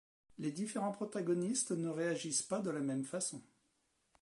Les 0.39 0.51
différents 0.51 0.93
protagonistes 0.93 1.69
ne 1.73 1.87
réagissent 1.87 2.41
pas 2.41 2.59
de 2.61 2.71
la 2.71 2.79
même 2.81 3.05
façon. 3.05 3.43